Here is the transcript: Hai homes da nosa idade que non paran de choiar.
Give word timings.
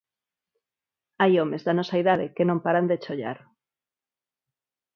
Hai 1.21 1.31
homes 1.41 1.61
da 1.67 1.73
nosa 1.79 1.99
idade 2.03 2.25
que 2.35 2.47
non 2.49 2.63
paran 2.65 2.85
de 2.91 2.97
choiar. 3.03 3.37